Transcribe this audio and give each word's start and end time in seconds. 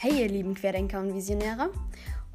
Hey 0.00 0.20
ihr 0.22 0.28
lieben 0.28 0.54
Querdenker 0.54 1.00
und 1.00 1.12
Visionäre. 1.12 1.70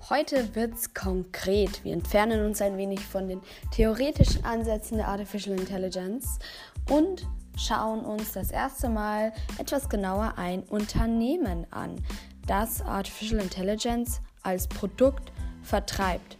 Heute 0.09 0.53
wird's 0.53 0.93
konkret. 0.93 1.81
Wir 1.85 1.93
entfernen 1.93 2.45
uns 2.45 2.61
ein 2.61 2.75
wenig 2.75 2.99
von 2.99 3.29
den 3.29 3.39
theoretischen 3.71 4.43
Ansätzen 4.43 4.97
der 4.97 5.07
Artificial 5.07 5.57
Intelligence 5.57 6.39
und 6.89 7.25
schauen 7.55 8.01
uns 8.01 8.33
das 8.33 8.51
erste 8.51 8.89
Mal 8.89 9.31
etwas 9.59 9.87
genauer 9.87 10.33
ein 10.35 10.63
Unternehmen 10.63 11.65
an, 11.71 12.03
das 12.45 12.81
Artificial 12.81 13.39
Intelligence 13.39 14.19
als 14.41 14.67
Produkt 14.67 15.31
vertreibt. 15.61 16.37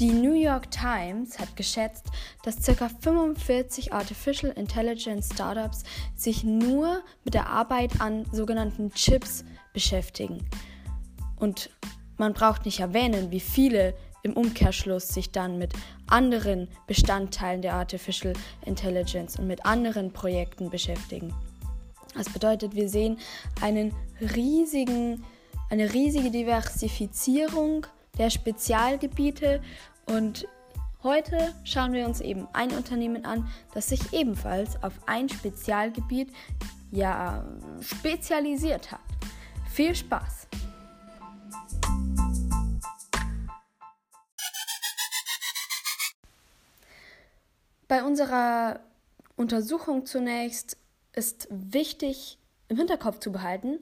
Die 0.00 0.12
New 0.12 0.32
York 0.32 0.70
Times 0.70 1.38
hat 1.38 1.56
geschätzt, 1.56 2.06
dass 2.42 2.64
ca. 2.64 2.88
45 2.88 3.92
Artificial 3.92 4.50
Intelligence 4.52 5.28
Startups 5.34 5.82
sich 6.16 6.42
nur 6.42 7.02
mit 7.22 7.34
der 7.34 7.50
Arbeit 7.50 8.00
an 8.00 8.24
sogenannten 8.32 8.90
Chips 8.92 9.44
beschäftigen. 9.74 10.48
Und 11.36 11.68
man 12.16 12.32
braucht 12.32 12.64
nicht 12.64 12.80
erwähnen, 12.80 13.30
wie 13.30 13.40
viele 13.40 13.94
im 14.22 14.32
Umkehrschluss 14.32 15.06
sich 15.08 15.32
dann 15.32 15.58
mit 15.58 15.74
anderen 16.06 16.68
Bestandteilen 16.86 17.60
der 17.60 17.74
Artificial 17.74 18.32
Intelligence 18.64 19.38
und 19.38 19.48
mit 19.48 19.66
anderen 19.66 20.14
Projekten 20.14 20.70
beschäftigen. 20.70 21.34
Das 22.14 22.30
bedeutet, 22.30 22.74
wir 22.74 22.88
sehen 22.88 23.18
einen 23.60 23.94
riesigen, 24.34 25.26
eine 25.68 25.92
riesige 25.92 26.30
Diversifizierung 26.30 27.86
der 28.18 28.30
Spezialgebiete 28.30 29.62
und 30.10 30.48
heute 31.02 31.54
schauen 31.64 31.92
wir 31.92 32.04
uns 32.04 32.20
eben 32.20 32.48
ein 32.52 32.72
Unternehmen 32.72 33.24
an, 33.24 33.48
das 33.74 33.88
sich 33.88 34.12
ebenfalls 34.12 34.82
auf 34.82 34.94
ein 35.06 35.28
Spezialgebiet 35.28 36.32
ja 36.90 37.44
spezialisiert 37.80 38.90
hat. 38.90 39.00
Viel 39.70 39.94
Spaß! 39.94 40.48
Bei 47.86 48.04
unserer 48.04 48.80
Untersuchung 49.36 50.06
zunächst 50.06 50.76
ist 51.12 51.48
wichtig 51.50 52.38
im 52.68 52.76
Hinterkopf 52.76 53.18
zu 53.18 53.32
behalten, 53.32 53.80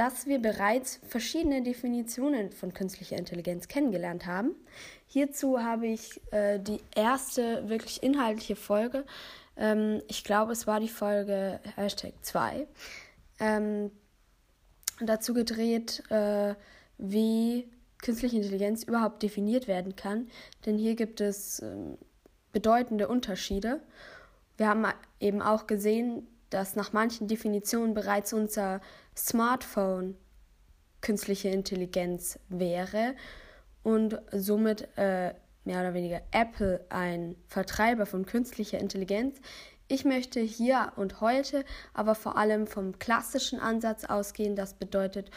dass 0.00 0.24
wir 0.24 0.38
bereits 0.40 0.98
verschiedene 1.06 1.62
Definitionen 1.62 2.52
von 2.52 2.72
künstlicher 2.72 3.18
Intelligenz 3.18 3.68
kennengelernt 3.68 4.24
haben. 4.24 4.54
Hierzu 5.04 5.62
habe 5.62 5.88
ich 5.88 6.22
äh, 6.32 6.58
die 6.58 6.80
erste 6.96 7.68
wirklich 7.68 8.02
inhaltliche 8.02 8.56
Folge, 8.56 9.04
ähm, 9.58 10.00
ich 10.08 10.24
glaube 10.24 10.52
es 10.52 10.66
war 10.66 10.80
die 10.80 10.88
Folge 10.88 11.60
Hashtag 11.76 12.14
2, 12.22 12.66
ähm, 13.40 13.90
dazu 15.02 15.34
gedreht, 15.34 16.02
äh, 16.08 16.54
wie 16.96 17.68
künstliche 17.98 18.36
Intelligenz 18.36 18.84
überhaupt 18.84 19.22
definiert 19.22 19.68
werden 19.68 19.96
kann. 19.96 20.30
Denn 20.64 20.78
hier 20.78 20.94
gibt 20.94 21.20
es 21.20 21.58
äh, 21.58 21.76
bedeutende 22.52 23.06
Unterschiede. 23.06 23.82
Wir 24.56 24.68
haben 24.68 24.86
eben 25.20 25.42
auch 25.42 25.66
gesehen, 25.66 26.26
dass 26.50 26.76
nach 26.76 26.92
manchen 26.92 27.28
Definitionen 27.28 27.94
bereits 27.94 28.32
unser 28.32 28.80
Smartphone 29.16 30.16
künstliche 31.00 31.48
Intelligenz 31.48 32.38
wäre 32.48 33.14
und 33.82 34.20
somit 34.32 34.88
äh, 34.96 35.34
mehr 35.64 35.80
oder 35.80 35.94
weniger 35.94 36.22
Apple 36.32 36.84
ein 36.88 37.36
Vertreiber 37.46 38.06
von 38.06 38.26
künstlicher 38.26 38.78
Intelligenz. 38.78 39.40
Ich 39.88 40.04
möchte 40.04 40.40
hier 40.40 40.92
und 40.96 41.20
heute 41.20 41.64
aber 41.94 42.14
vor 42.14 42.36
allem 42.36 42.66
vom 42.66 42.98
klassischen 42.98 43.58
Ansatz 43.58 44.04
ausgehen. 44.04 44.56
Das 44.56 44.74
bedeutet, 44.74 45.30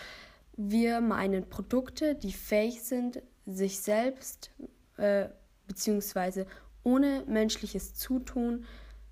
wir 0.56 1.02
meinen 1.02 1.50
Produkte, 1.50 2.16
die 2.16 2.34
fähig 2.34 2.84
sind, 2.84 3.22
sich 3.46 3.80
selbst 3.80 4.52
äh, 4.98 5.30
bzw. 5.68 6.46
ohne 6.84 7.24
menschliches 7.28 7.96
Zutun 7.96 8.66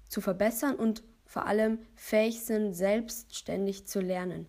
zu 0.08 0.22
verbessern 0.22 0.76
und 0.76 1.04
vor 1.32 1.46
allem 1.46 1.80
fähig 1.96 2.44
sind, 2.44 2.74
selbstständig 2.74 3.88
zu 3.88 4.02
lernen. 4.02 4.48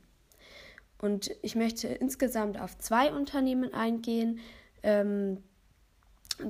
Und 0.98 1.30
ich 1.40 1.54
möchte 1.54 1.86
insgesamt 1.86 2.60
auf 2.60 2.76
zwei 2.76 3.12
Unternehmen 3.12 3.72
eingehen, 3.72 4.40
ähm, 4.82 5.44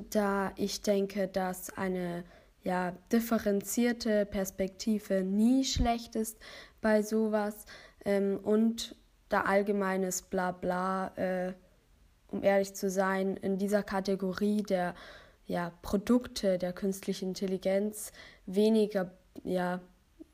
da 0.09 0.51
ich 0.55 0.81
denke, 0.81 1.27
dass 1.27 1.69
eine 1.77 2.23
ja, 2.63 2.93
differenzierte 3.11 4.25
Perspektive 4.25 5.21
nie 5.21 5.65
schlecht 5.65 6.15
ist 6.15 6.39
bei 6.81 7.03
sowas 7.03 7.67
ähm, 8.03 8.39
und 8.41 8.95
da 9.29 9.41
allgemeines 9.41 10.23
Blabla, 10.23 11.11
äh, 11.15 11.53
um 12.31 12.41
ehrlich 12.41 12.73
zu 12.73 12.89
sein, 12.89 13.37
in 13.37 13.59
dieser 13.59 13.83
Kategorie 13.83 14.63
der 14.63 14.95
ja, 15.45 15.71
Produkte 15.83 16.57
der 16.57 16.73
künstlichen 16.73 17.29
Intelligenz 17.29 18.11
weniger 18.47 19.11
ja, 19.43 19.79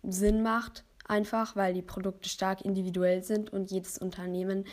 Sinn 0.03 0.41
macht, 0.41 0.83
einfach 1.07 1.55
weil 1.55 1.73
die 1.73 1.81
Produkte 1.81 2.29
stark 2.29 2.61
individuell 2.61 3.23
sind 3.23 3.51
und 3.51 3.71
jedes 3.71 3.97
Unternehmen 3.97 4.65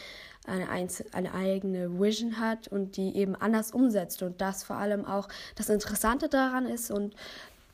eine, 0.47 0.69
eine 1.13 1.35
eigene 1.35 1.99
Vision 1.99 2.39
hat 2.39 2.69
und 2.69 2.97
die 2.97 3.17
eben 3.17 3.35
anders 3.35 3.71
umsetzt 3.73 4.23
und 4.23 4.41
das 4.41 4.63
vor 4.63 4.77
allem 4.77 5.05
auch 5.05 5.29
das 5.57 5.69
Interessante 5.69 6.29
daran 6.29 6.67
ist 6.67 6.91
und 6.91 7.15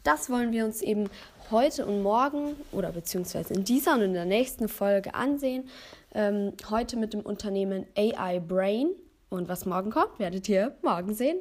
das 0.05 0.31
wollen 0.31 0.53
wir 0.53 0.65
uns 0.65 0.83
eben 0.83 1.09
heute 1.51 1.87
und 1.87 2.03
morgen 2.03 2.57
oder 2.73 2.91
beziehungsweise 2.91 3.55
in 3.55 3.65
dieser 3.65 3.95
und 3.95 4.03
in 4.03 4.15
der 4.15 4.25
nächsten 4.25 4.69
Folge 4.69 5.15
ansehen. 5.15 5.69
Ähm, 6.15 6.55
heute 6.71 6.97
mit 6.97 7.13
dem 7.13 7.21
Unternehmen 7.21 7.87
AI 7.97 8.41
Brain 8.41 8.89
und 9.31 9.49
was 9.49 9.65
morgen 9.65 9.91
kommt, 9.91 10.19
werdet 10.19 10.49
ihr 10.49 10.75
morgen 10.83 11.15
sehen. 11.15 11.39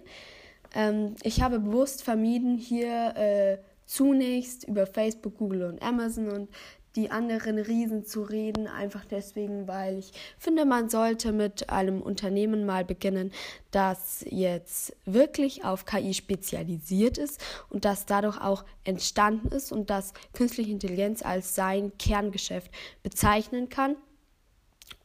Ähm, 0.75 1.15
ich 1.23 1.41
habe 1.41 1.59
bewusst 1.59 2.03
vermieden, 2.03 2.57
hier 2.57 3.15
äh, 3.15 3.57
zunächst 3.91 4.63
über 4.63 4.87
Facebook, 4.87 5.37
Google 5.37 5.63
und 5.63 5.83
Amazon 5.83 6.31
und 6.31 6.49
die 6.95 7.11
anderen 7.11 7.57
Riesen 7.57 8.05
zu 8.05 8.23
reden, 8.23 8.67
einfach 8.67 9.03
deswegen, 9.03 9.67
weil 9.67 9.99
ich 9.99 10.13
finde, 10.37 10.63
man 10.63 10.89
sollte 10.89 11.33
mit 11.33 11.69
einem 11.69 12.01
Unternehmen 12.01 12.65
mal 12.65 12.85
beginnen, 12.85 13.31
das 13.71 14.25
jetzt 14.29 14.95
wirklich 15.05 15.65
auf 15.65 15.85
KI 15.85 16.13
spezialisiert 16.13 17.17
ist 17.17 17.41
und 17.69 17.83
das 17.83 18.05
dadurch 18.05 18.39
auch 18.39 18.63
entstanden 18.85 19.49
ist 19.49 19.73
und 19.73 19.89
das 19.89 20.13
künstliche 20.33 20.71
Intelligenz 20.71 21.21
als 21.21 21.55
sein 21.55 21.91
Kerngeschäft 21.97 22.71
bezeichnen 23.03 23.67
kann. 23.67 23.97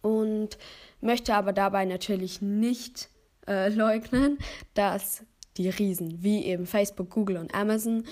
Und 0.00 0.58
möchte 1.00 1.34
aber 1.34 1.53
dabei 1.53 1.84
natürlich 1.86 2.41
nicht 2.41 3.08
äh, 3.48 3.68
leugnen, 3.74 4.38
dass 4.74 5.24
die 5.56 5.70
Riesen 5.70 6.22
wie 6.22 6.44
eben 6.44 6.66
Facebook, 6.66 7.10
Google 7.10 7.38
und 7.38 7.53
Amazon 7.53 8.04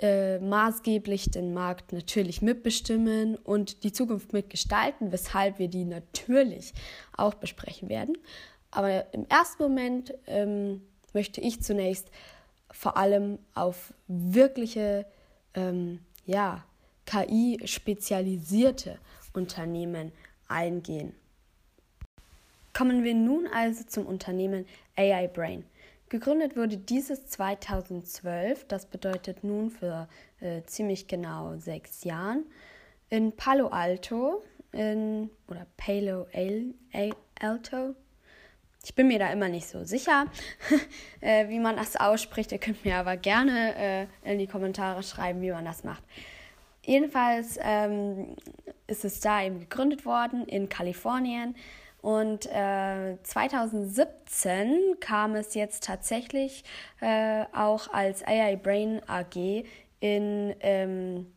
äh, 0.00 0.38
maßgeblich 0.38 1.30
den 1.30 1.54
Markt 1.54 1.92
natürlich 1.92 2.42
mitbestimmen 2.42 3.36
und 3.36 3.84
die 3.84 3.92
Zukunft 3.92 4.32
mitgestalten, 4.32 5.12
weshalb 5.12 5.58
wir 5.58 5.68
die 5.68 5.84
natürlich 5.84 6.74
auch 7.16 7.34
besprechen 7.34 7.88
werden. 7.88 8.18
Aber 8.70 9.12
im 9.14 9.26
ersten 9.28 9.62
Moment 9.62 10.12
ähm, 10.26 10.82
möchte 11.12 11.40
ich 11.40 11.62
zunächst 11.62 12.10
vor 12.72 12.96
allem 12.96 13.38
auf 13.54 13.94
wirkliche 14.08 15.06
ähm, 15.54 16.00
ja, 16.26 16.64
KI-spezialisierte 17.06 18.98
Unternehmen 19.32 20.10
eingehen. 20.48 21.14
Kommen 22.72 23.04
wir 23.04 23.14
nun 23.14 23.46
also 23.46 23.84
zum 23.84 24.06
Unternehmen 24.06 24.66
AI 24.96 25.28
Brain. 25.28 25.64
Gegründet 26.14 26.56
wurde 26.56 26.76
dieses 26.76 27.26
2012, 27.26 28.68
das 28.68 28.86
bedeutet 28.86 29.42
nun 29.42 29.68
für 29.68 30.06
äh, 30.40 30.62
ziemlich 30.62 31.08
genau 31.08 31.56
sechs 31.56 32.04
Jahren, 32.04 32.44
in 33.10 33.32
Palo 33.32 33.66
Alto 33.66 34.40
in, 34.70 35.28
oder 35.48 35.66
Palo 35.76 36.28
Alto. 37.40 37.96
Ich 38.84 38.94
bin 38.94 39.08
mir 39.08 39.18
da 39.18 39.32
immer 39.32 39.48
nicht 39.48 39.66
so 39.66 39.82
sicher, 39.82 40.26
äh, 41.20 41.48
wie 41.48 41.58
man 41.58 41.74
das 41.74 41.96
ausspricht. 41.96 42.52
Ihr 42.52 42.58
könnt 42.58 42.84
mir 42.84 42.94
aber 42.94 43.16
gerne 43.16 43.74
äh, 43.74 44.06
in 44.22 44.38
die 44.38 44.46
Kommentare 44.46 45.02
schreiben, 45.02 45.42
wie 45.42 45.50
man 45.50 45.64
das 45.64 45.82
macht. 45.82 46.04
Jedenfalls 46.84 47.58
ähm, 47.60 48.36
ist 48.86 49.04
es 49.04 49.18
da 49.18 49.42
eben 49.42 49.58
gegründet 49.58 50.06
worden 50.06 50.46
in 50.46 50.68
Kalifornien 50.68 51.56
und 52.04 52.44
äh, 52.52 53.16
2017 53.22 55.00
kam 55.00 55.34
es 55.36 55.54
jetzt 55.54 55.84
tatsächlich 55.84 56.62
äh, 57.00 57.46
auch 57.54 57.90
als 57.94 58.22
AI 58.26 58.56
Brain 58.56 59.00
AG 59.06 59.64
in, 60.00 60.54
ähm, 60.60 61.32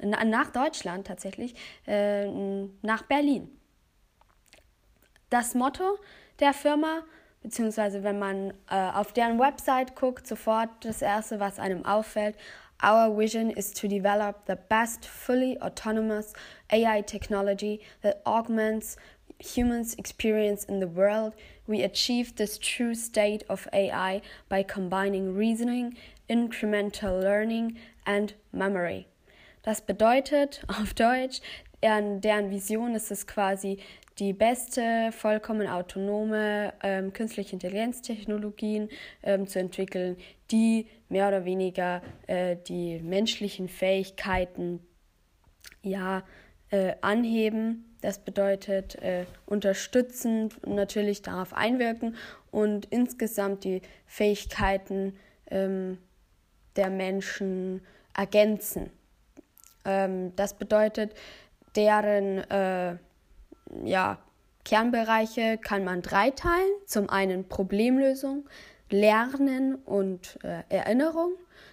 nach 0.00 0.50
Deutschland 0.50 1.06
tatsächlich, 1.06 1.54
äh, 1.86 2.26
nach 2.80 3.02
Berlin. 3.02 3.50
Das 5.28 5.54
Motto 5.54 5.98
der 6.40 6.54
Firma, 6.54 7.02
beziehungsweise 7.42 8.02
wenn 8.02 8.18
man 8.18 8.54
äh, 8.70 8.90
auf 8.94 9.12
deren 9.12 9.38
Website 9.38 9.94
guckt, 9.94 10.26
sofort 10.26 10.70
das 10.86 11.02
Erste, 11.02 11.38
was 11.38 11.58
einem 11.58 11.84
auffällt, 11.84 12.34
Our 12.80 13.10
vision 13.10 13.50
is 13.50 13.72
to 13.72 13.88
develop 13.88 14.46
the 14.46 14.54
best 14.54 15.04
fully 15.04 15.58
autonomous 15.60 16.32
AI 16.70 17.02
technology 17.02 17.80
that 18.02 18.22
augments 18.24 18.96
humans 19.38 19.94
experience 19.98 20.64
in 20.64 20.80
the 20.80 20.86
world, 20.86 21.34
we 21.66 21.82
achieve 21.82 22.36
this 22.36 22.58
true 22.58 22.94
state 22.94 23.44
of 23.48 23.68
AI 23.72 24.20
by 24.48 24.62
combining 24.62 25.34
reasoning, 25.34 25.96
incremental 26.28 27.20
learning 27.20 27.76
and 28.06 28.34
memory. 28.52 29.06
Das 29.62 29.80
bedeutet 29.80 30.62
auf 30.68 30.94
Deutsch, 30.94 31.40
deren, 31.82 32.50
Vision 32.50 32.94
ist 32.94 33.10
es 33.10 33.26
quasi, 33.26 33.78
die 34.18 34.32
beste, 34.32 35.12
vollkommen 35.12 35.68
autonome 35.68 36.72
ähm, 36.82 37.12
künstliche 37.12 37.52
Intelligenztechnologien 37.52 38.88
ähm, 39.22 39.46
zu 39.46 39.60
entwickeln, 39.60 40.16
die 40.50 40.86
mehr 41.08 41.28
oder 41.28 41.44
weniger 41.44 42.02
äh, 42.26 42.56
die 42.66 42.98
menschlichen 43.00 43.68
Fähigkeiten 43.68 44.80
ja, 45.82 46.24
äh, 46.70 46.94
anheben. 47.00 47.96
Das 48.00 48.18
bedeutet 48.18 48.94
äh, 49.02 49.24
unterstützen, 49.46 50.50
natürlich 50.64 51.22
darauf 51.22 51.52
einwirken 51.52 52.16
und 52.50 52.86
insgesamt 52.86 53.64
die 53.64 53.82
Fähigkeiten 54.06 55.16
ähm, 55.50 55.98
der 56.76 56.90
Menschen 56.90 57.82
ergänzen. 58.16 58.90
Ähm, 59.84 60.34
das 60.36 60.54
bedeutet, 60.54 61.14
deren 61.74 62.38
äh, 62.50 62.96
ja, 63.84 64.18
Kernbereiche 64.64 65.58
kann 65.58 65.84
man 65.84 66.02
dreiteilen. 66.02 66.70
Zum 66.86 67.08
einen 67.10 67.48
Problemlösung, 67.48 68.48
Lernen 68.90 69.74
und 69.74 70.38
äh, 70.44 70.62
Erinnerung. 70.68 71.32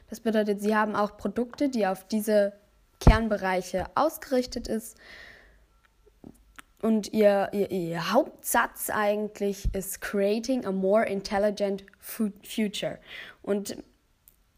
Das 0.09 0.19
bedeutet, 0.19 0.61
sie 0.61 0.75
haben 0.75 0.95
auch 0.95 1.17
Produkte, 1.17 1.69
die 1.69 1.87
auf 1.87 2.07
diese 2.07 2.53
Kernbereiche 2.99 3.85
ausgerichtet 3.95 4.67
ist. 4.67 4.97
Und 6.81 7.13
ihr, 7.13 7.49
ihr, 7.51 7.71
ihr, 7.71 8.13
Hauptsatz 8.13 8.89
eigentlich 8.91 9.73
ist 9.73 10.01
Creating 10.01 10.65
a 10.65 10.71
more 10.71 11.05
intelligent 11.05 11.83
future. 11.99 12.99
Und 13.41 13.75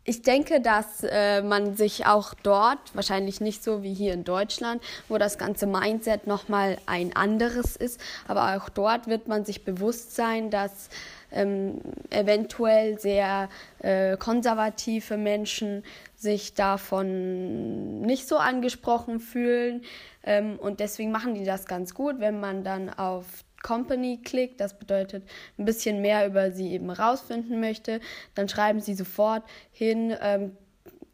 ich 0.04 0.22
denke, 0.22 0.62
dass 0.62 1.04
äh, 1.04 1.42
man 1.42 1.76
sich 1.76 2.06
auch 2.06 2.34
dort, 2.34 2.80
wahrscheinlich 2.94 3.42
nicht 3.42 3.62
so 3.62 3.84
wie 3.84 3.94
hier 3.94 4.14
in 4.14 4.24
Deutschland, 4.24 4.82
wo 5.10 5.18
das 5.18 5.38
ganze 5.38 5.68
Mindset 5.68 6.28
nochmal 6.28 6.78
ein 6.86 7.14
anderes 7.14 7.76
ist, 7.76 8.00
aber 8.26 8.56
auch 8.56 8.70
dort 8.70 9.08
wird 9.08 9.28
man 9.28 9.44
sich 9.44 9.66
bewusst 9.66 10.16
sein, 10.16 10.50
dass 10.50 10.90
ähm, 11.32 11.82
eventuell 12.10 13.00
sehr 13.00 13.50
äh, 13.80 14.18
konservative 14.18 15.18
Menschen 15.18 15.84
sich 16.16 16.54
davon 16.54 18.02
nicht 18.02 18.28
so 18.28 18.38
angesprochen 18.38 19.20
fühlen. 19.20 19.84
Ähm, 20.24 20.58
und 20.60 20.80
deswegen 20.80 21.12
machen 21.12 21.36
die 21.36 21.46
das 21.46 21.66
ganz 21.66 21.94
gut, 21.94 22.20
wenn 22.20 22.40
man 22.40 22.64
dann 22.64 22.90
auf 22.90 23.26
Company 23.64 24.20
klickt, 24.24 24.62
das 24.62 24.78
bedeutet 24.78 25.28
ein 25.58 25.66
bisschen 25.66 26.02
mehr 26.02 26.28
über 26.28 26.52
sie 26.52 26.72
eben 26.72 26.90
rausfinden 26.90 27.60
möchte, 27.60 28.00
dann 28.36 28.48
schreiben 28.48 28.82
sie 28.82 28.94
sofort 28.94 29.44
hin, 29.72 30.16
ähm, 30.22 30.56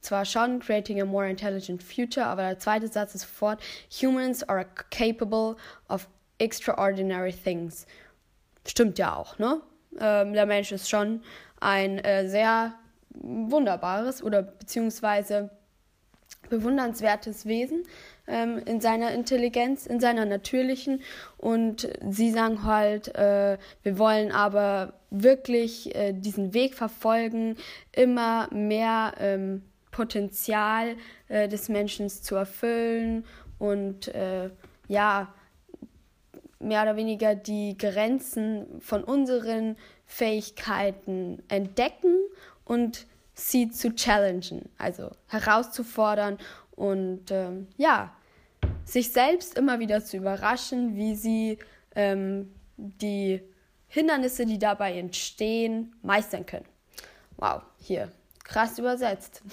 zwar 0.01 0.25
schon 0.25 0.59
creating 0.59 1.01
a 1.01 1.05
more 1.05 1.29
intelligent 1.29 1.81
future, 1.81 2.25
aber 2.25 2.43
der 2.43 2.59
zweite 2.59 2.87
Satz 2.87 3.15
ist 3.15 3.21
sofort 3.21 3.61
humans 3.89 4.43
are 4.43 4.65
capable 4.89 5.55
of 5.87 6.07
extraordinary 6.37 7.31
things. 7.31 7.87
Stimmt 8.67 8.99
ja 8.99 9.15
auch, 9.15 9.39
ne? 9.39 9.61
Ähm, 9.99 10.33
der 10.33 10.45
Mensch 10.45 10.71
ist 10.71 10.89
schon 10.89 11.21
ein 11.59 11.99
äh, 11.99 12.27
sehr 12.27 12.73
wunderbares 13.13 14.23
oder 14.23 14.41
beziehungsweise 14.41 15.49
bewundernswertes 16.49 17.45
Wesen 17.45 17.83
ähm, 18.27 18.61
in 18.65 18.81
seiner 18.81 19.11
Intelligenz, 19.11 19.85
in 19.85 19.99
seiner 19.99 20.25
natürlichen. 20.25 21.01
Und 21.37 21.87
sie 22.09 22.31
sagen 22.31 22.63
halt, 22.63 23.15
äh, 23.15 23.57
wir 23.81 23.97
wollen 23.97 24.31
aber 24.31 24.93
wirklich 25.09 25.95
äh, 25.95 26.13
diesen 26.13 26.53
Weg 26.53 26.75
verfolgen, 26.75 27.55
immer 27.91 28.47
mehr 28.51 29.13
ähm, 29.19 29.63
Potenzial 29.91 30.95
äh, 31.27 31.47
des 31.47 31.69
Menschen 31.69 32.09
zu 32.09 32.35
erfüllen 32.35 33.25
und 33.59 34.07
äh, 34.09 34.49
ja, 34.87 35.33
mehr 36.63 36.83
oder 36.83 36.95
weniger 36.95 37.35
die 37.35 37.77
Grenzen 37.77 38.81
von 38.81 39.03
unseren 39.03 39.75
Fähigkeiten 40.05 41.43
entdecken 41.47 42.17
und 42.65 43.05
sie 43.33 43.69
zu 43.69 43.93
challengen, 43.95 44.69
also 44.77 45.11
herauszufordern 45.27 46.37
und 46.75 47.31
ähm, 47.31 47.67
ja, 47.77 48.15
sich 48.85 49.11
selbst 49.11 49.57
immer 49.57 49.79
wieder 49.79 50.03
zu 50.03 50.17
überraschen, 50.17 50.95
wie 50.95 51.15
sie 51.15 51.57
ähm, 51.95 52.53
die 52.77 53.41
Hindernisse, 53.87 54.45
die 54.45 54.59
dabei 54.59 54.97
entstehen, 54.97 55.95
meistern 56.01 56.45
können. 56.45 56.65
Wow, 57.37 57.61
hier, 57.77 58.11
krass 58.43 58.79
übersetzt. 58.79 59.41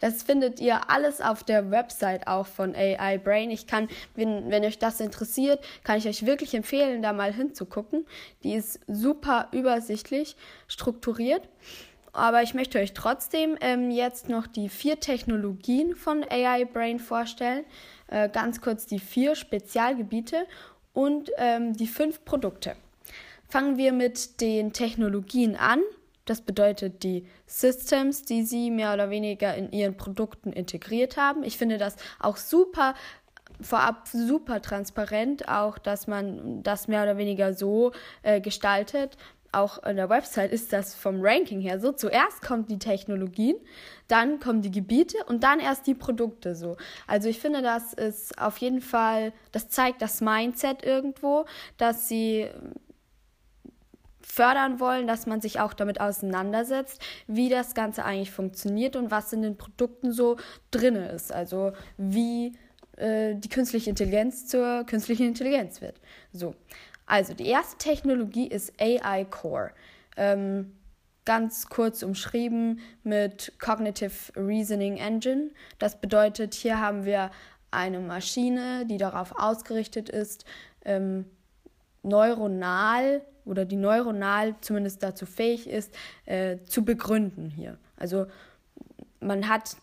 Das 0.00 0.22
findet 0.22 0.60
ihr 0.60 0.90
alles 0.90 1.20
auf 1.20 1.42
der 1.42 1.72
Website 1.72 2.28
auch 2.28 2.46
von 2.46 2.76
AI 2.76 3.18
Brain. 3.18 3.50
Ich 3.50 3.66
kann, 3.66 3.88
wenn, 4.14 4.48
wenn 4.48 4.64
euch 4.64 4.78
das 4.78 5.00
interessiert, 5.00 5.58
kann 5.82 5.98
ich 5.98 6.06
euch 6.06 6.24
wirklich 6.24 6.54
empfehlen, 6.54 7.02
da 7.02 7.12
mal 7.12 7.32
hinzugucken. 7.32 8.06
Die 8.44 8.54
ist 8.54 8.78
super 8.86 9.48
übersichtlich 9.50 10.36
strukturiert. 10.68 11.48
Aber 12.12 12.42
ich 12.42 12.54
möchte 12.54 12.78
euch 12.78 12.94
trotzdem 12.94 13.56
ähm, 13.60 13.90
jetzt 13.90 14.28
noch 14.28 14.46
die 14.46 14.68
vier 14.68 15.00
Technologien 15.00 15.96
von 15.96 16.24
AI 16.30 16.64
Brain 16.64 17.00
vorstellen. 17.00 17.64
Äh, 18.06 18.28
ganz 18.28 18.60
kurz 18.60 18.86
die 18.86 19.00
vier 19.00 19.34
Spezialgebiete 19.34 20.46
und 20.92 21.30
ähm, 21.36 21.76
die 21.76 21.86
fünf 21.86 22.24
Produkte. 22.24 22.76
Fangen 23.48 23.76
wir 23.78 23.92
mit 23.92 24.40
den 24.40 24.72
Technologien 24.72 25.56
an. 25.56 25.80
Das 26.30 26.40
bedeutet 26.40 27.02
die 27.02 27.26
Systems, 27.46 28.22
die 28.22 28.42
sie 28.42 28.70
mehr 28.70 28.94
oder 28.94 29.10
weniger 29.10 29.54
in 29.54 29.72
ihren 29.72 29.96
Produkten 29.96 30.52
integriert 30.52 31.16
haben. 31.16 31.42
Ich 31.42 31.58
finde 31.58 31.78
das 31.78 31.96
auch 32.20 32.36
super 32.36 32.94
vorab 33.60 34.06
super 34.06 34.62
transparent, 34.62 35.48
auch 35.48 35.78
dass 35.78 36.06
man 36.06 36.62
das 36.62 36.86
mehr 36.86 37.02
oder 37.02 37.16
weniger 37.16 37.54
so 37.54 37.90
äh, 38.22 38.40
gestaltet 38.40 39.16
auch 39.52 39.82
an 39.82 39.96
der 39.96 40.08
Website 40.08 40.52
ist 40.52 40.72
das 40.72 40.94
vom 40.94 41.20
Ranking 41.20 41.60
her 41.60 41.80
so. 41.80 41.92
Zuerst 41.92 42.42
kommen 42.42 42.66
die 42.66 42.78
Technologien, 42.78 43.56
dann 44.06 44.40
kommen 44.40 44.62
die 44.62 44.70
Gebiete 44.70 45.16
und 45.26 45.42
dann 45.42 45.60
erst 45.60 45.86
die 45.86 45.94
Produkte 45.94 46.54
so. 46.54 46.76
Also 47.06 47.28
ich 47.28 47.38
finde, 47.38 47.62
das 47.62 47.92
ist 47.94 48.38
auf 48.38 48.58
jeden 48.58 48.80
Fall, 48.80 49.32
das 49.52 49.68
zeigt 49.68 50.02
das 50.02 50.20
Mindset 50.20 50.84
irgendwo, 50.84 51.46
dass 51.78 52.08
sie 52.08 52.48
fördern 54.30 54.78
wollen, 54.78 55.06
dass 55.06 55.26
man 55.26 55.40
sich 55.40 55.58
auch 55.58 55.72
damit 55.72 56.00
auseinandersetzt, 56.00 57.00
wie 57.26 57.48
das 57.48 57.74
Ganze 57.74 58.04
eigentlich 58.04 58.30
funktioniert 58.30 58.94
und 58.94 59.10
was 59.10 59.32
in 59.32 59.42
den 59.42 59.56
Produkten 59.56 60.12
so 60.12 60.36
drin 60.70 60.96
ist. 60.96 61.32
Also 61.32 61.72
wie 61.96 62.52
äh, 62.96 63.34
die 63.34 63.48
künstliche 63.48 63.90
Intelligenz 63.90 64.46
zur 64.46 64.84
künstlichen 64.84 65.26
Intelligenz 65.26 65.80
wird. 65.80 66.00
So. 66.32 66.54
Also 67.06 67.32
die 67.32 67.46
erste 67.46 67.78
Technologie 67.78 68.46
ist 68.46 68.74
AI 68.80 69.24
Core. 69.24 69.70
Ähm, 70.16 70.74
ganz 71.24 71.68
kurz 71.68 72.02
umschrieben 72.02 72.80
mit 73.02 73.52
Cognitive 73.58 74.32
Reasoning 74.36 74.98
Engine. 74.98 75.50
Das 75.78 76.00
bedeutet, 76.00 76.54
hier 76.54 76.80
haben 76.80 77.04
wir 77.04 77.30
eine 77.70 78.00
Maschine, 78.00 78.86
die 78.86 78.98
darauf 78.98 79.38
ausgerichtet 79.38 80.08
ist, 80.08 80.44
ähm, 80.84 81.26
neuronal 82.02 83.22
oder 83.48 83.64
die 83.64 83.76
neuronal 83.76 84.54
zumindest 84.60 85.02
dazu 85.02 85.26
fähig 85.26 85.68
ist, 85.68 85.94
äh, 86.26 86.58
zu 86.66 86.84
begründen 86.84 87.50
hier. 87.50 87.78
Also 87.96 88.26
man 89.20 89.48
hat 89.48 89.76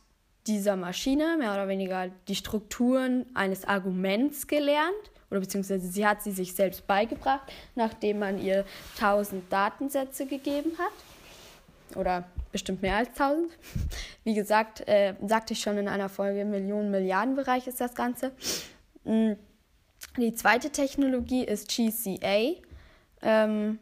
dieser 0.48 0.75
Maschine 0.75 1.38
mehr 1.38 1.53
oder 1.53 1.67
weniger 1.67 2.10
die 2.27 2.36
Strukturen 2.36 3.25
eines 3.34 3.65
Arguments 3.65 4.48
gelernt 4.48 5.12
oder 5.31 5.39
beziehungsweise 5.39 5.88
sie 5.88 6.05
hat 6.05 6.22
sie 6.22 6.31
sich 6.31 6.53
selbst 6.53 6.86
beigebracht, 6.88 7.51
nachdem 7.74 8.19
man 8.19 8.39
ihr 8.39 8.65
1000 8.95 9.51
Datensätze 9.51 10.25
gegeben 10.25 10.72
hat. 10.77 11.98
Oder 11.98 12.25
bestimmt 12.51 12.81
mehr 12.81 12.98
als 12.98 13.10
1000. 13.10 13.51
Wie 14.24 14.34
gesagt, 14.34 14.88
äh, 14.88 15.13
sagte 15.25 15.53
ich 15.53 15.60
schon 15.60 15.77
in 15.77 15.88
einer 15.88 16.10
Folge, 16.10 16.41
im 16.41 16.51
Millionen-Milliarden-Bereich 16.51 17.67
ist 17.67 17.81
das 17.81 17.95
Ganze. 17.95 18.31
Mm, 19.03 19.34
die 20.17 20.34
zweite 20.34 20.69
Technologie 20.69 21.43
ist 21.43 21.69
GCA. 21.69 22.55
Ähm, 23.25 23.79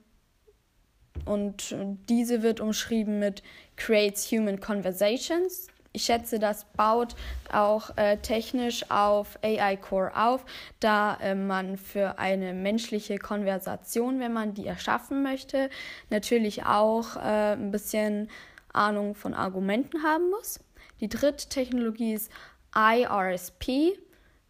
und 1.25 1.75
diese 2.09 2.41
wird 2.41 2.59
umschrieben 2.59 3.19
mit 3.19 3.43
Creates 3.75 4.31
Human 4.31 4.59
Conversations 4.59 5.67
ich 5.93 6.05
schätze, 6.05 6.39
das 6.39 6.65
baut 6.75 7.15
auch 7.51 7.95
äh, 7.97 8.17
technisch 8.17 8.89
auf 8.89 9.38
AI 9.43 9.77
Core 9.77 10.12
auf, 10.15 10.43
da 10.79 11.17
äh, 11.21 11.35
man 11.35 11.77
für 11.77 12.17
eine 12.17 12.53
menschliche 12.53 13.19
Konversation, 13.19 14.19
wenn 14.19 14.33
man 14.33 14.55
die 14.55 14.65
erschaffen 14.65 15.21
möchte, 15.21 15.69
natürlich 16.09 16.65
auch 16.65 17.15
äh, 17.15 17.53
ein 17.53 17.69
bisschen 17.69 18.29
Ahnung 18.73 19.13
von 19.13 19.35
Argumenten 19.35 20.01
haben 20.01 20.31
muss. 20.31 20.59
Die 21.00 21.09
dritte 21.09 21.47
Technologie 21.47 22.13
ist 22.13 22.31
IRSP. 22.75 24.00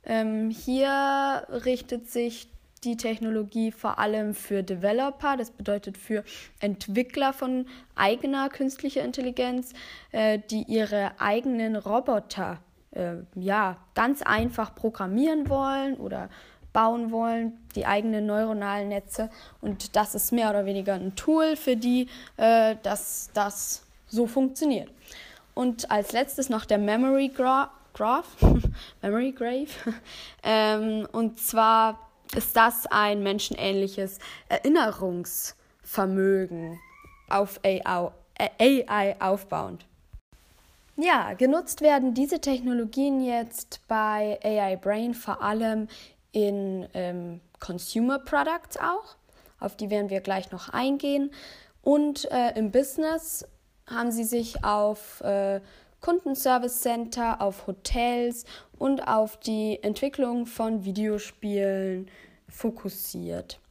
Ähm, 0.05 0.49
hier 0.49 1.45
richtet 1.49 2.09
sich 2.09 2.47
die 2.83 2.97
Technologie 2.97 3.71
vor 3.71 3.99
allem 3.99 4.33
für 4.33 4.63
Developer, 4.63 5.37
das 5.37 5.51
bedeutet 5.51 5.97
für 5.97 6.23
Entwickler 6.59 7.33
von 7.33 7.65
eigener 7.95 8.49
künstlicher 8.49 9.03
Intelligenz, 9.03 9.73
äh, 10.11 10.39
die 10.49 10.63
ihre 10.63 11.11
eigenen 11.19 11.75
Roboter 11.75 12.59
äh, 12.91 13.15
ja 13.35 13.77
ganz 13.95 14.21
einfach 14.21 14.75
programmieren 14.75 15.49
wollen 15.49 15.95
oder 15.95 16.29
bauen 16.73 17.11
wollen, 17.11 17.53
die 17.75 17.85
eigenen 17.85 18.25
neuronalen 18.25 18.89
Netze. 18.89 19.29
Und 19.61 19.95
das 19.95 20.15
ist 20.15 20.31
mehr 20.31 20.49
oder 20.49 20.65
weniger 20.65 20.95
ein 20.95 21.15
Tool 21.15 21.55
für 21.55 21.77
die, 21.77 22.07
äh, 22.37 22.75
dass 22.81 23.29
das 23.33 23.85
so 24.07 24.27
funktioniert. 24.27 24.89
Und 25.53 25.91
als 25.91 26.11
letztes 26.11 26.49
noch 26.49 26.65
der 26.65 26.79
Memory 26.79 27.29
Graph. 27.29 28.27
Memory 29.01 29.31
Grave. 29.31 29.67
ähm, 30.43 31.07
und 31.11 31.39
zwar 31.39 31.99
ist 32.35 32.55
das 32.55 32.85
ein 32.87 33.23
menschenähnliches 33.23 34.19
Erinnerungsvermögen 34.49 36.79
auf 37.29 37.59
AI, 37.63 38.11
AI 38.37 39.15
aufbauend. 39.19 39.85
Ja, 40.95 41.33
genutzt 41.33 41.81
werden 41.81 42.13
diese 42.13 42.39
Technologien 42.39 43.23
jetzt 43.23 43.81
bei 43.87 44.39
AI 44.43 44.75
Brain 44.75 45.15
vor 45.15 45.41
allem 45.41 45.87
in 46.31 46.87
ähm, 46.93 47.41
Consumer 47.59 48.19
Products 48.19 48.77
auch. 48.77 49.15
Auf 49.59 49.75
die 49.75 49.89
werden 49.89 50.09
wir 50.09 50.21
gleich 50.21 50.51
noch 50.51 50.69
eingehen. 50.69 51.31
Und 51.81 52.29
äh, 52.31 52.57
im 52.57 52.71
Business 52.71 53.45
haben 53.87 54.11
sie 54.11 54.23
sich 54.23 54.63
auf 54.63 55.21
äh, 55.21 55.61
Kundenservice 56.03 56.81
Center, 56.81 57.41
auf 57.41 57.65
Hotels 57.65 58.43
und 58.77 59.07
auf 59.07 59.37
die 59.37 59.79
Entwicklung 59.81 60.45
von 60.45 60.83
Videospielen 60.83 62.09
fokussiert. 62.49 63.61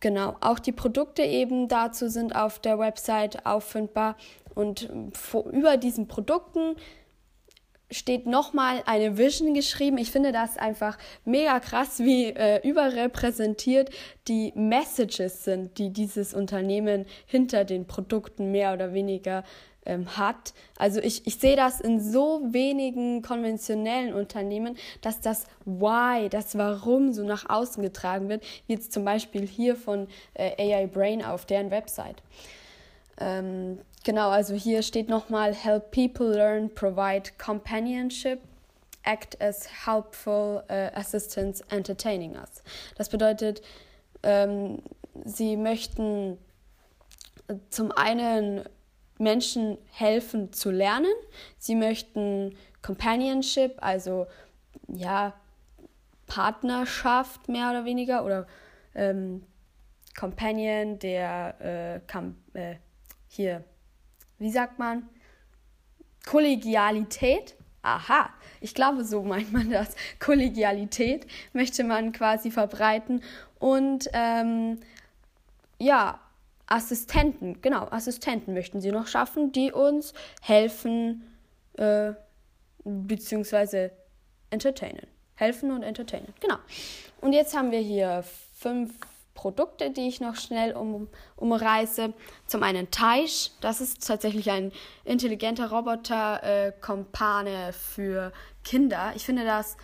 Genau, 0.00 0.36
auch 0.40 0.58
die 0.58 0.72
Produkte 0.72 1.22
eben 1.22 1.68
dazu 1.68 2.08
sind 2.08 2.34
auf 2.34 2.58
der 2.58 2.80
Website 2.80 3.46
auffindbar 3.46 4.16
und 4.56 4.90
über 5.52 5.76
diesen 5.76 6.08
Produkten 6.08 6.74
steht 7.92 8.26
nochmal 8.26 8.82
eine 8.84 9.16
Vision 9.16 9.54
geschrieben. 9.54 9.98
Ich 9.98 10.10
finde 10.10 10.32
das 10.32 10.56
einfach 10.56 10.98
mega 11.24 11.60
krass, 11.60 12.00
wie 12.00 12.26
äh, 12.26 12.60
überrepräsentiert 12.68 13.90
die 14.26 14.52
Messages 14.56 15.44
sind, 15.44 15.78
die 15.78 15.90
dieses 15.90 16.34
Unternehmen 16.34 17.06
hinter 17.24 17.64
den 17.64 17.86
Produkten 17.86 18.50
mehr 18.50 18.72
oder 18.72 18.92
weniger 18.92 19.44
ähm, 19.88 20.16
hat. 20.16 20.54
Also 20.76 21.00
ich, 21.00 21.26
ich 21.26 21.36
sehe 21.36 21.56
das 21.56 21.80
in 21.80 22.00
so 22.00 22.40
wenigen 22.44 23.22
konventionellen 23.22 24.14
Unternehmen, 24.14 24.76
dass 25.00 25.20
das 25.20 25.46
Why, 25.64 26.28
das 26.28 26.56
Warum 26.56 27.12
so 27.12 27.24
nach 27.24 27.48
außen 27.48 27.82
getragen 27.82 28.28
wird, 28.28 28.44
wie 28.66 28.74
jetzt 28.74 28.92
zum 28.92 29.04
Beispiel 29.04 29.46
hier 29.46 29.74
von 29.74 30.06
äh, 30.34 30.74
AI 30.74 30.86
Brain 30.86 31.24
auf 31.24 31.46
deren 31.46 31.70
Website. 31.70 32.22
Ähm, 33.20 33.78
Genau, 34.04 34.30
also 34.30 34.54
hier 34.54 34.82
steht 34.82 35.08
nochmal 35.08 35.52
Help 35.52 35.90
people 35.90 36.34
learn, 36.34 36.72
provide 36.74 37.30
companionship, 37.36 38.40
act 39.02 39.38
as 39.40 39.68
helpful 39.84 40.62
uh, 40.70 40.90
assistants, 40.94 41.60
entertaining 41.68 42.34
us. 42.36 42.62
Das 42.96 43.08
bedeutet, 43.08 43.60
ähm, 44.22 44.82
sie 45.24 45.56
möchten 45.56 46.38
zum 47.70 47.92
einen 47.92 48.64
Menschen 49.18 49.78
helfen 49.90 50.52
zu 50.52 50.70
lernen, 50.70 51.12
sie 51.58 51.74
möchten 51.74 52.56
Companionship, 52.82 53.76
also 53.80 54.26
ja, 54.88 55.34
Partnerschaft 56.26 57.48
mehr 57.48 57.70
oder 57.70 57.84
weniger 57.84 58.24
oder 58.24 58.46
ähm, 58.94 59.42
Companion, 60.18 60.98
der 60.98 62.02
äh, 62.54 62.58
äh, 62.58 62.76
hier 63.28 63.64
wie 64.38 64.50
sagt 64.50 64.78
man, 64.78 65.08
Kollegialität. 66.26 67.54
Aha, 67.82 68.30
ich 68.60 68.74
glaube, 68.74 69.04
so 69.04 69.22
meint 69.22 69.52
man 69.52 69.70
das. 69.70 69.94
Kollegialität 70.18 71.26
möchte 71.52 71.84
man 71.84 72.12
quasi 72.12 72.50
verbreiten. 72.50 73.22
Und 73.58 74.08
ähm, 74.12 74.78
ja, 75.78 76.20
Assistenten, 76.68 77.60
genau, 77.62 77.88
Assistenten 77.90 78.54
möchten 78.54 78.80
sie 78.80 78.92
noch 78.92 79.06
schaffen, 79.06 79.52
die 79.52 79.72
uns 79.72 80.12
helfen, 80.42 81.24
äh, 81.74 82.12
beziehungsweise 82.84 83.90
entertainen. 84.50 85.06
Helfen 85.34 85.70
und 85.70 85.82
entertainen, 85.82 86.34
genau. 86.40 86.56
Und 87.20 87.32
jetzt 87.32 87.56
haben 87.56 87.70
wir 87.70 87.80
hier 87.80 88.24
fünf 88.54 88.92
Produkte, 89.34 89.90
die 89.90 90.08
ich 90.08 90.20
noch 90.20 90.34
schnell 90.34 90.72
um, 90.72 91.08
umreiße. 91.36 92.12
Zum 92.46 92.62
einen 92.64 92.90
Taish, 92.90 93.52
das 93.60 93.80
ist 93.80 94.04
tatsächlich 94.04 94.50
ein 94.50 94.72
intelligenter 95.04 95.70
Roboter-Kompane 95.70 97.68
äh, 97.68 97.72
für 97.72 98.32
Kinder. 98.64 99.12
Ich 99.14 99.24
finde, 99.24 99.44
das 99.44 99.76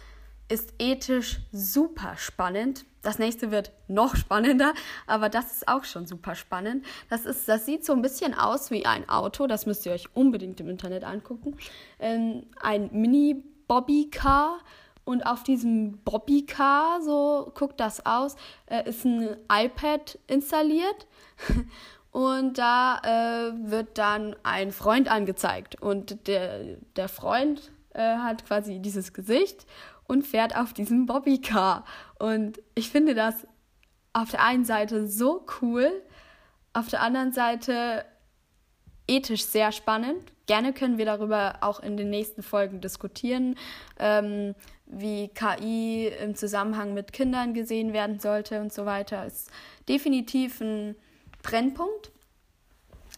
ist 0.49 0.75
ethisch 0.79 1.41
super 1.53 2.17
spannend. 2.17 2.85
Das 3.03 3.19
nächste 3.19 3.51
wird 3.51 3.73
noch 3.89 4.17
spannender, 4.17 4.73
aber 5.07 5.29
das 5.29 5.53
ist 5.53 5.69
auch 5.69 5.85
schon 5.85 6.07
super 6.07 6.35
spannend. 6.35 6.85
Das, 7.11 7.25
ist, 7.25 7.49
das 7.49 7.67
sieht 7.67 7.85
so 7.85 7.93
ein 7.93 8.03
bisschen 8.03 8.35
aus 8.35 8.71
wie 8.71 8.87
ein 8.87 9.09
Auto, 9.09 9.47
das 9.47 9.67
müsst 9.67 9.85
ihr 9.87 9.93
euch 9.93 10.15
unbedingt 10.15 10.61
im 10.61 10.69
Internet 10.69 11.05
angucken. 11.05 11.57
Ähm, 11.99 12.47
ein 12.61 12.91
Mini-Bobby-Car 12.93 14.59
und 15.05 15.27
auf 15.27 15.43
diesem 15.43 15.99
Bobby-Car, 15.99 17.03
so 17.03 17.53
guckt 17.55 17.79
das 17.79 18.05
aus, 18.07 18.37
äh, 18.67 18.89
ist 18.89 19.05
ein 19.05 19.37
iPad 19.51 20.19
installiert. 20.27 21.07
Und 22.11 22.59
da 22.59 23.01
äh, 23.03 23.71
wird 23.71 23.99
dann 23.99 24.37
ein 24.45 24.71
Freund 24.71 25.11
angezeigt. 25.11 25.83
Und 25.83 26.29
der, 26.29 26.77
der 26.95 27.09
Freund 27.09 27.73
äh, 27.93 28.19
hat 28.19 28.47
quasi 28.47 28.79
dieses 28.79 29.13
Gesicht 29.13 29.67
und 30.07 30.27
fährt 30.27 30.57
auf 30.57 30.73
diesem 30.73 31.07
Bobby-Car. 31.07 31.85
Und 32.19 32.61
ich 32.75 32.91
finde 32.91 33.15
das 33.15 33.47
auf 34.13 34.31
der 34.31 34.45
einen 34.45 34.65
Seite 34.65 35.09
so 35.09 35.45
cool, 35.61 35.91
auf 36.73 36.89
der 36.89 37.03
anderen 37.03 37.33
Seite 37.33 38.05
ethisch 39.07 39.45
sehr 39.45 39.73
spannend. 39.73 40.33
Gerne 40.47 40.73
können 40.73 40.99
wir 40.99 41.07
darüber 41.07 41.59
auch 41.61 41.81
in 41.81 41.97
den 41.97 42.11
nächsten 42.11 42.43
Folgen 42.43 42.81
diskutieren, 42.81 43.57
ähm, 43.99 44.55
wie 44.87 45.29
KI 45.29 46.09
im 46.23 46.35
Zusammenhang 46.35 46.95
mit 46.95 47.13
Kindern 47.13 47.55
gesehen 47.55 47.93
werden 47.93 48.21
sollte 48.21 48.61
und 48.61 48.73
so 48.73 48.85
weiter. 48.85 49.27
Ist 49.27 49.51
definitiv 49.89 50.61
ein 50.61 50.97
Brennpunkt. 51.43 52.13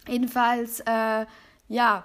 Jedenfalls, 0.09 0.81
äh, 0.81 1.27
ja, 1.69 2.05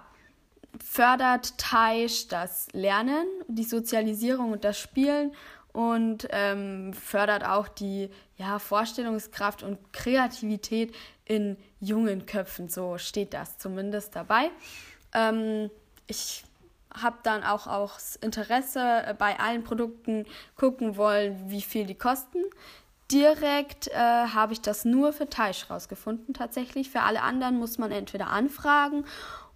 fördert 0.84 1.58
Taish 1.58 2.28
das 2.28 2.68
Lernen, 2.74 3.26
die 3.48 3.64
Sozialisierung 3.64 4.52
und 4.52 4.64
das 4.64 4.80
Spielen 4.80 5.34
und 5.74 6.28
ähm, 6.32 6.94
fördert 6.94 7.46
auch 7.46 7.68
die 7.68 8.10
ja, 8.38 8.60
Vorstellungskraft 8.60 9.64
und 9.64 9.94
Kreativität 9.94 10.94
in 11.26 11.58
jungen 11.80 12.26
Köpfen. 12.26 12.68
So 12.68 12.98
steht 12.98 13.34
das 13.34 13.58
zumindest 13.58 14.16
dabei. 14.16 14.52
Ähm, 15.14 15.70
ich 16.08 16.44
habe 16.94 17.18
dann 17.24 17.44
auch, 17.44 17.68
auch 17.68 17.94
das 17.94 18.18
Interesse 18.18 18.80
äh, 18.80 19.16
bei 19.18 19.40
allen 19.40 19.64
Produkten 19.64 20.26
gucken 20.56 20.98
wollen, 20.98 21.50
wie 21.50 21.62
viel 21.62 21.86
die 21.86 21.96
kosten. 21.96 22.44
Direkt 23.12 23.88
äh, 23.90 23.94
habe 23.96 24.54
ich 24.54 24.62
das 24.62 24.86
nur 24.86 25.14
für 25.14 25.30
Taisch 25.30 25.70
rausgefunden 25.70 26.34
tatsächlich. 26.34 26.90
Für 26.90 27.02
alle 27.02 27.22
anderen 27.22 27.58
muss 27.58 27.78
man 27.78 27.92
entweder 27.92 28.28
anfragen 28.28 29.06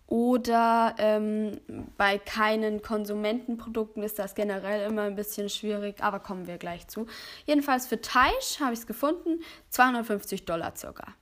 oder 0.07 0.95
ähm, 0.99 1.59
bei 1.97 2.19
keinen 2.19 2.81
Konsumentenprodukten 2.81 4.03
ist 4.03 4.19
das 4.19 4.35
generell 4.35 4.87
immer 4.89 5.03
ein 5.03 5.15
bisschen 5.15 5.49
schwierig, 5.49 6.03
aber 6.03 6.19
kommen 6.19 6.45
wir 6.47 6.57
gleich 6.57 6.87
zu. 6.87 7.07
Jedenfalls 7.45 7.87
für 7.87 7.99
Taisch 8.01 8.59
habe 8.59 8.73
ich 8.73 8.79
es 8.79 8.87
gefunden, 8.87 9.43
250 9.69 10.45
Dollar 10.45 10.75
circa. 10.75 11.15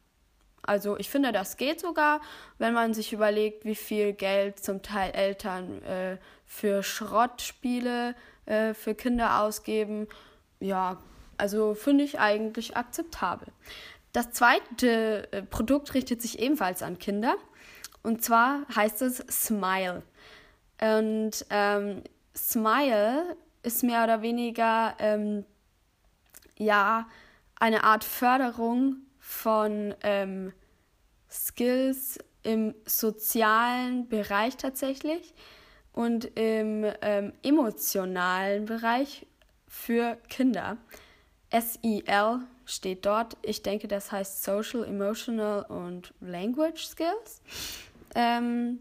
Also 0.66 0.98
ich 0.98 1.10
finde, 1.10 1.32
das 1.32 1.58
geht 1.58 1.80
sogar, 1.80 2.22
wenn 2.58 2.74
man 2.74 2.94
sich 2.94 3.14
überlegt, 3.14 3.66
wie 3.66 3.76
viel 3.76 4.14
Geld 4.14 4.60
zum 4.60 4.82
Teil 4.82 5.12
Eltern 5.12 5.82
äh, 5.84 6.18
für 6.46 6.84
Schrottspiele 6.84 8.16
äh, 8.46 8.74
für 8.74 8.96
Kinder 8.96 9.42
ausgeben. 9.42 10.08
Ja, 10.60 10.98
also 11.38 11.74
finde 11.74 12.06
ich 12.06 12.20
eigentlich 12.20 12.78
akzeptabel. 12.78 13.48
Das 14.14 14.32
zweite 14.32 15.32
äh, 15.32 15.42
Produkt 15.42 15.94
richtet 15.94 16.22
sich 16.22 16.40
ebenfalls 16.40 16.82
an 16.82 16.98
Kinder. 16.98 17.36
Und 18.04 18.24
zwar 18.24 18.66
heißt 18.76 19.02
es 19.02 19.18
Smile. 19.30 20.04
Und 20.80 21.46
ähm, 21.50 22.04
Smile 22.36 23.38
ist 23.64 23.84
mehr 23.84 24.04
oder 24.04 24.22
weniger 24.22 24.96
ähm, 25.00 25.46
ja 26.58 27.08
eine 27.60 27.84
Art 27.84 28.04
Förderung 28.04 28.98
von 29.20 29.96
ähm, 30.04 30.52
Skills 31.30 32.20
im 32.44 32.76
sozialen 32.86 34.10
Bereich 34.10 34.58
tatsächlich 34.58 35.34
und 35.94 36.26
im 36.38 36.86
ähm, 37.02 37.32
emotionalen 37.42 38.66
Bereich 38.66 39.26
für 39.68 40.18
Kinder. 40.28 40.78
SEL 41.52 42.40
steht 42.66 43.06
dort. 43.06 43.38
Ich 43.44 43.62
denke, 43.62 43.88
das 43.88 44.12
heißt 44.12 44.44
Social, 44.44 44.84
Emotional 44.84 45.64
und 45.64 46.14
Language 46.20 46.86
Skills. 46.86 47.42
Ähm, 48.16 48.80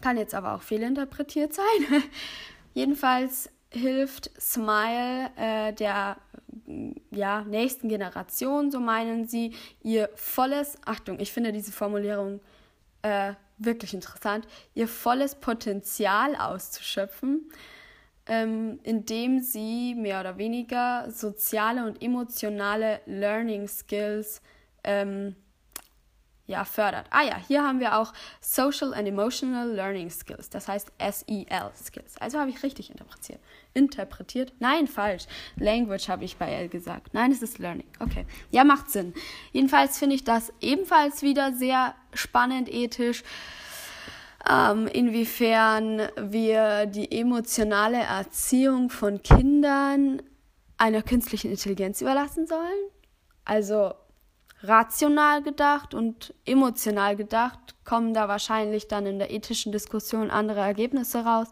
kann 0.00 0.16
jetzt 0.16 0.34
aber 0.34 0.54
auch 0.54 0.62
fehlinterpretiert 0.62 1.54
sein. 1.54 1.64
Jedenfalls 2.74 3.50
hilft 3.70 4.30
Smile 4.40 5.30
äh, 5.36 5.72
der 5.72 6.16
ja, 7.10 7.42
nächsten 7.42 7.88
Generation, 7.88 8.70
so 8.70 8.80
meinen 8.80 9.26
sie, 9.26 9.54
ihr 9.82 10.10
volles, 10.14 10.78
Achtung, 10.84 11.20
ich 11.20 11.32
finde 11.32 11.52
diese 11.52 11.72
Formulierung 11.72 12.40
äh, 13.02 13.34
wirklich 13.58 13.94
interessant, 13.94 14.46
ihr 14.74 14.88
volles 14.88 15.34
Potenzial 15.34 16.36
auszuschöpfen, 16.36 17.50
ähm, 18.26 18.80
indem 18.82 19.40
sie 19.40 19.94
mehr 19.94 20.20
oder 20.20 20.38
weniger 20.38 21.10
soziale 21.10 21.86
und 21.86 22.02
emotionale 22.02 23.00
Learning 23.06 23.68
Skills 23.68 24.42
ähm, 24.82 25.36
ja, 26.46 26.64
fördert. 26.64 27.06
Ah 27.10 27.22
ja, 27.22 27.36
hier 27.36 27.64
haben 27.64 27.80
wir 27.80 27.98
auch 27.98 28.12
Social 28.40 28.94
and 28.94 29.08
Emotional 29.08 29.68
Learning 29.68 30.10
Skills, 30.10 30.48
das 30.48 30.68
heißt 30.68 30.92
SEL 30.98 31.70
Skills. 31.74 32.16
Also 32.20 32.38
habe 32.38 32.50
ich 32.50 32.62
richtig 32.62 32.90
interpretiert. 32.90 33.40
Interpretiert? 33.74 34.52
Nein, 34.60 34.86
falsch. 34.86 35.26
Language 35.56 36.08
habe 36.08 36.24
ich 36.24 36.36
bei 36.36 36.50
L 36.52 36.68
gesagt. 36.68 37.12
Nein, 37.14 37.32
es 37.32 37.42
ist 37.42 37.58
Learning. 37.58 37.86
Okay. 37.98 38.26
Ja, 38.50 38.64
macht 38.64 38.90
Sinn. 38.90 39.12
Jedenfalls 39.52 39.98
finde 39.98 40.14
ich 40.14 40.24
das 40.24 40.52
ebenfalls 40.60 41.22
wieder 41.22 41.52
sehr 41.52 41.94
spannend 42.14 42.72
ethisch. 42.72 43.24
Ähm, 44.48 44.86
inwiefern 44.86 46.08
wir 46.16 46.86
die 46.86 47.10
emotionale 47.10 47.98
Erziehung 47.98 48.90
von 48.90 49.20
Kindern 49.22 50.22
einer 50.78 51.02
künstlichen 51.02 51.50
Intelligenz 51.50 52.00
überlassen 52.00 52.46
sollen. 52.46 52.90
Also 53.44 53.94
rational 54.62 55.42
gedacht 55.42 55.94
und 55.94 56.34
emotional 56.44 57.16
gedacht 57.16 57.74
kommen 57.84 58.14
da 58.14 58.28
wahrscheinlich 58.28 58.88
dann 58.88 59.06
in 59.06 59.18
der 59.18 59.30
ethischen 59.30 59.72
Diskussion 59.72 60.30
andere 60.30 60.60
Ergebnisse 60.60 61.24
raus. 61.24 61.48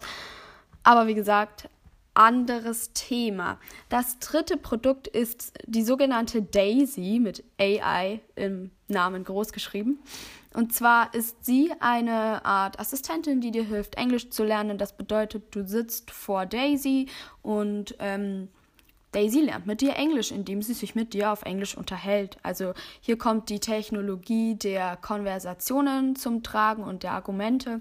Aber 0.82 1.06
wie 1.06 1.14
gesagt, 1.14 1.68
anderes 2.14 2.92
Thema. 2.92 3.58
Das 3.88 4.18
dritte 4.20 4.56
Produkt 4.56 5.08
ist 5.08 5.52
die 5.66 5.82
sogenannte 5.82 6.42
Daisy 6.42 7.18
mit 7.20 7.44
AI 7.58 8.20
im 8.36 8.70
Namen 8.88 9.24
groß 9.24 9.52
geschrieben. 9.52 9.98
Und 10.52 10.72
zwar 10.72 11.12
ist 11.14 11.44
sie 11.44 11.72
eine 11.80 12.44
Art 12.44 12.78
Assistentin, 12.78 13.40
die 13.40 13.50
dir 13.50 13.64
hilft, 13.64 13.96
Englisch 13.96 14.30
zu 14.30 14.44
lernen. 14.44 14.78
Das 14.78 14.96
bedeutet, 14.96 15.54
du 15.54 15.66
sitzt 15.66 16.12
vor 16.12 16.46
Daisy 16.46 17.08
und 17.42 17.96
ähm, 17.98 18.48
Daisy 19.14 19.40
lernt 19.40 19.66
mit 19.66 19.80
dir 19.80 19.94
Englisch, 19.94 20.32
indem 20.32 20.62
sie 20.62 20.74
sich 20.74 20.94
mit 20.94 21.14
dir 21.14 21.30
auf 21.30 21.42
Englisch 21.42 21.76
unterhält. 21.76 22.36
Also 22.42 22.74
hier 23.00 23.16
kommt 23.16 23.48
die 23.48 23.60
Technologie 23.60 24.56
der 24.56 24.96
Konversationen 24.96 26.16
zum 26.16 26.42
Tragen 26.42 26.82
und 26.82 27.02
der 27.02 27.12
Argumente. 27.12 27.80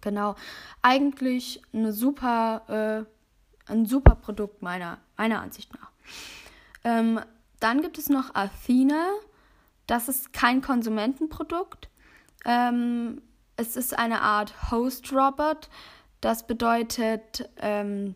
Genau, 0.00 0.36
eigentlich 0.82 1.62
eine 1.72 1.92
super, 1.92 3.06
äh, 3.66 3.70
ein 3.72 3.86
super 3.86 4.14
Produkt 4.14 4.62
meiner, 4.62 4.98
meiner 5.16 5.40
Ansicht 5.40 5.72
nach. 5.74 5.90
Ähm, 6.84 7.20
dann 7.58 7.82
gibt 7.82 7.98
es 7.98 8.08
noch 8.08 8.34
Athena. 8.34 9.06
Das 9.86 10.08
ist 10.08 10.32
kein 10.32 10.60
Konsumentenprodukt. 10.60 11.88
Ähm, 12.44 13.22
es 13.56 13.76
ist 13.76 13.98
eine 13.98 14.20
Art 14.20 14.70
Host-Robot. 14.70 15.68
Das 16.20 16.46
bedeutet, 16.46 17.48
ähm, 17.56 18.14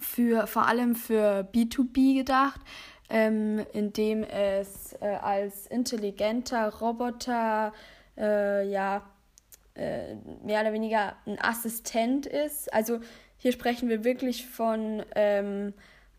für 0.00 0.46
vor 0.46 0.66
allem 0.66 0.94
für 0.94 1.48
B2B 1.52 2.18
gedacht, 2.18 2.60
ähm, 3.08 3.64
indem 3.72 4.22
es 4.24 4.94
äh, 5.00 5.06
als 5.06 5.66
intelligenter 5.66 6.74
Roboter 6.74 7.72
äh, 8.16 8.68
ja 8.68 9.02
äh, 9.74 10.14
mehr 10.42 10.62
oder 10.62 10.72
weniger 10.72 11.16
ein 11.26 11.38
Assistent 11.40 12.26
ist. 12.26 12.72
Also 12.72 13.00
hier 13.36 13.52
sprechen 13.52 13.88
wir 13.88 14.04
wirklich 14.04 14.46
von 14.46 15.04
ähm, 15.14 15.74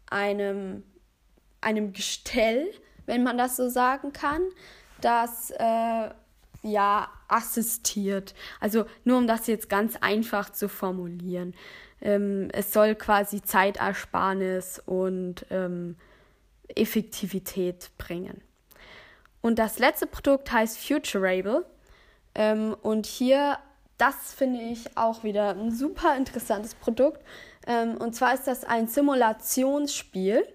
einem, 0.09 0.83
einem 1.61 1.93
Gestell, 1.93 2.67
wenn 3.05 3.23
man 3.23 3.37
das 3.37 3.57
so 3.57 3.67
sagen 3.69 4.13
kann, 4.13 4.43
das 5.01 5.51
äh, 5.51 6.09
ja 6.63 7.09
assistiert. 7.27 8.33
Also 8.59 8.85
nur 9.03 9.17
um 9.17 9.27
das 9.27 9.47
jetzt 9.47 9.69
ganz 9.69 9.95
einfach 9.97 10.51
zu 10.51 10.69
formulieren. 10.69 11.55
Ähm, 12.01 12.49
es 12.53 12.73
soll 12.73 12.95
quasi 12.95 13.41
Zeitersparnis 13.41 14.81
und 14.85 15.45
ähm, 15.49 15.95
Effektivität 16.75 17.91
bringen. 17.97 18.41
Und 19.41 19.59
das 19.59 19.79
letzte 19.79 20.07
Produkt 20.07 20.51
heißt 20.51 20.77
Futurable. 20.77 21.65
Ähm, 22.35 22.75
und 22.81 23.05
hier, 23.05 23.57
das 23.97 24.33
finde 24.33 24.61
ich 24.61 24.97
auch 24.97 25.23
wieder 25.23 25.51
ein 25.51 25.71
super 25.71 26.15
interessantes 26.17 26.75
Produkt. 26.75 27.23
Ähm, 27.65 27.97
und 27.97 28.15
zwar 28.15 28.33
ist 28.33 28.47
das 28.47 28.63
ein 28.63 28.87
Simulationsspiel 28.87 30.47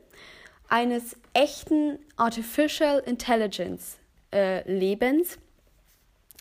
eines 0.68 1.16
echten 1.34 1.98
Artificial 2.16 3.00
Intelligence 3.00 3.98
äh, 4.32 4.70
Lebens. 4.70 5.38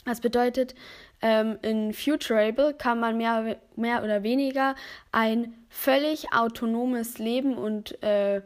Das 0.06 0.22
bedeutet, 0.22 0.74
ähm, 1.22 1.60
in 1.62 1.94
Futurable 1.94 2.74
kann 2.74 3.00
man 3.00 3.16
mehr, 3.18 3.58
mehr 3.76 4.04
oder 4.04 4.24
weniger 4.24 4.74
ein 5.12 5.54
völlig 5.70 6.34
autonomes 6.34 7.20
Leben 7.20 7.56
und 7.58 8.02
äh, 8.04 8.42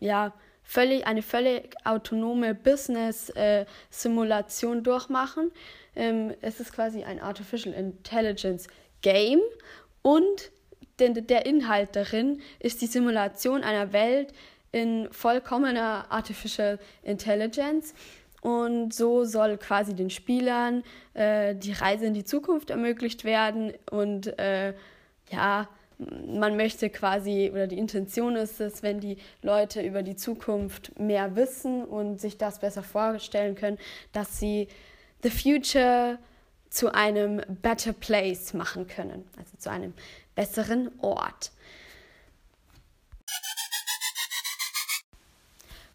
ja, 0.00 0.32
völlig, 0.62 1.06
eine 1.06 1.20
völlig 1.22 1.74
autonome 1.84 2.54
Business-Simulation 2.54 4.78
äh, 4.78 4.82
durchmachen. 4.82 5.52
Ähm, 5.94 6.32
es 6.40 6.58
ist 6.60 6.72
quasi 6.72 7.04
ein 7.04 7.20
Artificial 7.20 7.74
Intelligence 7.74 8.68
Game 9.02 9.40
und 10.02 10.50
denn 10.98 11.26
der 11.26 11.44
Inhalt 11.46 11.94
darin 11.94 12.40
ist 12.58 12.80
die 12.80 12.86
Simulation 12.86 13.62
einer 13.62 13.92
Welt 13.92 14.32
in 14.72 15.12
vollkommener 15.12 16.06
Artificial 16.10 16.78
Intelligence. 17.02 17.92
Und 18.46 18.94
so 18.94 19.24
soll 19.24 19.58
quasi 19.58 19.92
den 19.92 20.08
Spielern 20.08 20.84
äh, 21.14 21.56
die 21.56 21.72
Reise 21.72 22.06
in 22.06 22.14
die 22.14 22.22
Zukunft 22.22 22.70
ermöglicht 22.70 23.24
werden. 23.24 23.72
Und 23.90 24.38
äh, 24.38 24.72
ja, 25.32 25.68
man 25.98 26.56
möchte 26.56 26.88
quasi, 26.88 27.50
oder 27.52 27.66
die 27.66 27.76
Intention 27.76 28.36
ist 28.36 28.60
es, 28.60 28.84
wenn 28.84 29.00
die 29.00 29.16
Leute 29.42 29.82
über 29.82 30.04
die 30.04 30.14
Zukunft 30.14 30.96
mehr 30.96 31.34
wissen 31.34 31.84
und 31.84 32.20
sich 32.20 32.38
das 32.38 32.60
besser 32.60 32.84
vorstellen 32.84 33.56
können, 33.56 33.78
dass 34.12 34.38
sie 34.38 34.68
the 35.24 35.30
future 35.30 36.16
zu 36.70 36.94
einem 36.94 37.42
better 37.48 37.94
place 37.94 38.54
machen 38.54 38.86
können, 38.86 39.24
also 39.36 39.56
zu 39.58 39.72
einem 39.72 39.92
besseren 40.36 40.92
Ort. 41.00 41.50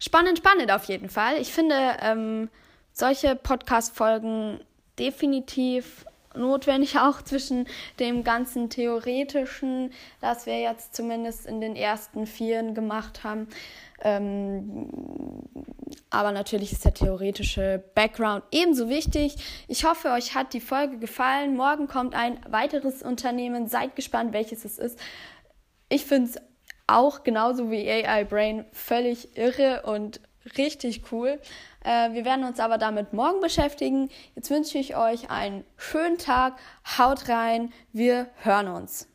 Spannend, 0.04 0.38
spannend 0.38 0.72
auf 0.72 0.86
jeden 0.86 1.08
Fall. 1.08 1.36
Ich 1.40 1.52
finde 1.52 1.76
ähm, 2.00 2.48
solche 2.92 3.36
Podcast-Folgen 3.36 4.58
definitiv 4.98 6.04
notwendig, 6.34 6.98
auch 6.98 7.22
zwischen 7.22 7.68
dem 8.00 8.24
ganzen 8.24 8.68
Theoretischen, 8.68 9.92
das 10.20 10.46
wir 10.46 10.58
jetzt 10.58 10.96
zumindest 10.96 11.46
in 11.46 11.60
den 11.60 11.76
ersten 11.76 12.26
Vieren 12.26 12.74
gemacht 12.74 13.22
haben. 13.22 13.46
Ähm, 14.02 14.88
aber 16.10 16.32
natürlich 16.32 16.72
ist 16.72 16.84
der 16.84 16.94
theoretische 16.94 17.84
Background 17.94 18.42
ebenso 18.50 18.88
wichtig. 18.88 19.36
Ich 19.68 19.84
hoffe, 19.84 20.10
euch 20.10 20.34
hat 20.34 20.52
die 20.52 20.60
Folge 20.60 20.98
gefallen. 20.98 21.54
Morgen 21.56 21.86
kommt 21.86 22.16
ein 22.16 22.40
weiteres 22.48 23.04
Unternehmen. 23.04 23.68
Seid 23.68 23.94
gespannt, 23.94 24.32
welches 24.32 24.64
es 24.64 24.80
ist. 24.80 24.98
Ich 25.88 26.04
finde 26.04 26.30
es 26.30 26.51
auch 26.96 27.22
genauso 27.22 27.70
wie 27.70 27.88
AI 27.90 28.24
Brain 28.24 28.64
völlig 28.72 29.36
irre 29.36 29.82
und 29.82 30.20
richtig 30.56 31.12
cool. 31.12 31.40
Äh, 31.84 32.12
wir 32.12 32.24
werden 32.24 32.44
uns 32.44 32.60
aber 32.60 32.78
damit 32.78 33.12
morgen 33.12 33.40
beschäftigen. 33.40 34.08
Jetzt 34.34 34.50
wünsche 34.50 34.78
ich 34.78 34.96
euch 34.96 35.30
einen 35.30 35.64
schönen 35.76 36.18
Tag. 36.18 36.58
Haut 36.98 37.28
rein. 37.28 37.72
Wir 37.92 38.28
hören 38.42 38.68
uns. 38.68 39.11